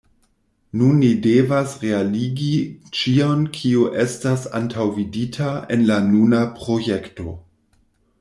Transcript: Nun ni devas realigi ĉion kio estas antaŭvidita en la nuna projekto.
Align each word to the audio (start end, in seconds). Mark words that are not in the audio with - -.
Nun 0.79 0.95
ni 1.01 1.09
devas 1.25 1.73
realigi 1.81 2.47
ĉion 2.99 3.43
kio 3.57 3.83
estas 4.05 4.47
antaŭvidita 4.61 5.51
en 5.77 5.85
la 5.91 5.99
nuna 6.07 6.41
projekto. 6.57 7.35